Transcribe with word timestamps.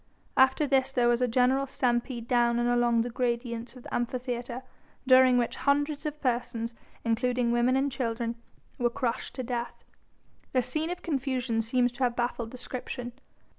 After 0.35 0.65
this 0.65 0.91
there 0.91 1.07
was 1.07 1.21
a 1.21 1.27
general 1.27 1.67
stampede 1.67 2.27
down 2.27 2.57
and 2.57 2.67
along 2.67 3.01
the 3.03 3.09
gradients 3.11 3.75
of 3.75 3.83
the 3.83 3.93
Amphitheatre, 3.93 4.63
during 5.05 5.37
which 5.37 5.57
hundreds 5.57 6.07
of 6.07 6.19
persons 6.21 6.73
including 7.05 7.51
women 7.51 7.75
and 7.75 7.91
children 7.91 8.33
were 8.79 8.89
crushed 8.89 9.35
to 9.35 9.43
death. 9.43 9.83
The 10.53 10.63
scene 10.63 10.89
of 10.89 11.03
confusion 11.03 11.61
seems 11.61 11.91
to 11.91 12.03
have 12.05 12.15
baffled 12.15 12.49
description. 12.49 13.13